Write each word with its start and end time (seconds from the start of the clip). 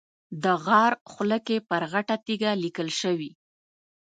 د 0.43 0.45
غار 0.65 0.93
خوله 1.11 1.39
کې 1.47 1.57
پر 1.69 1.81
غټه 1.91 2.15
تیږه 2.25 2.51
لیکل 2.63 2.87
شوي. 3.01 3.31